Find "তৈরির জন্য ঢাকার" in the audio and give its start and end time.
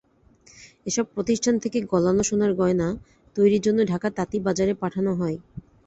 3.35-4.11